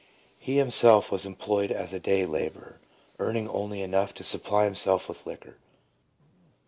[0.39, 2.79] He himself was employed as a day labourer,
[3.19, 5.57] earning only enough to supply himself with liquor.